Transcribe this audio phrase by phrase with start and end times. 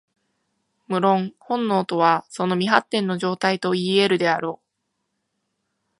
[0.87, 4.65] 無論、本能とはその未発展の状態といい得るであろう。